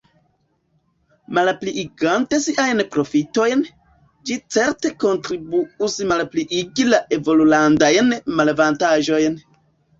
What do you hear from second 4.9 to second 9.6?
kontribuus malpliigi la evolulandajn malavantaĝojn!